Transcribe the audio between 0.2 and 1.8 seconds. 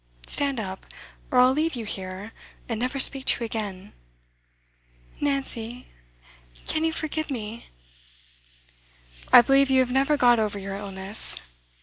Stand up, or I'll leave